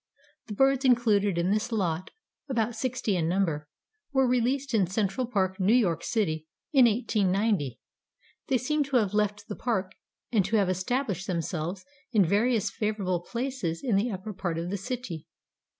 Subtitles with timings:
[0.47, 2.09] "The birds included in this lot,
[2.49, 3.67] about sixty in number,
[4.11, 7.79] were released in Central Park, New York city, in 1890.
[8.47, 9.91] They seem to have left the park
[10.31, 14.77] and to have established themselves in various favorable places in the upper part of the
[14.77, 15.27] city.